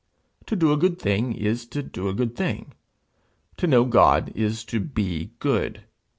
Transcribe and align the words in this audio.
To 0.47 0.55
do 0.55 0.71
a 0.73 0.77
good 0.77 0.97
thing 0.97 1.31
is 1.35 1.67
to 1.67 1.83
do 1.83 2.07
a 2.09 2.13
good 2.15 2.35
thing; 2.35 2.73
to 3.57 3.67
know 3.67 3.85
God 3.85 4.31
is 4.33 4.63
to 4.63 4.79
be 4.79 5.33
good. 5.37 5.83